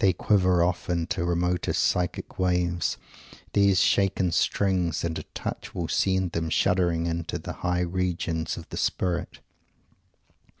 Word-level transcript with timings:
They 0.00 0.12
quiver 0.12 0.64
off 0.64 0.90
into 0.90 1.24
remotest 1.24 1.84
psychic 1.84 2.40
waves, 2.40 2.96
these 3.52 3.78
shaken 3.80 4.32
strings; 4.32 5.04
and 5.04 5.16
a 5.16 5.22
touch 5.32 5.76
will 5.76 5.86
send 5.86 6.32
them 6.32 6.50
shuddering 6.50 7.06
into 7.06 7.38
the 7.38 7.52
high 7.52 7.82
regions 7.82 8.56
of 8.56 8.68
the 8.70 8.76
Spirit. 8.76 9.38